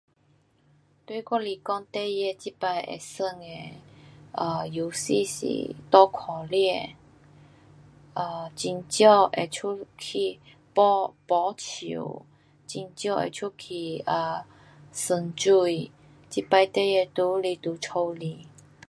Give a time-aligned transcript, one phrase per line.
[1.05, 3.71] 对我来讲，孩儿这次会玩的
[4.31, 6.57] 啊游戏是搭脚车
[8.15, 10.39] ，um 很少有出去
[10.73, 10.83] 爬，
[11.27, 12.25] 爬树，
[12.67, 14.11] 很少有出去 um
[14.41, 15.91] 玩水，
[16.31, 18.47] 这次孩儿都是在家里。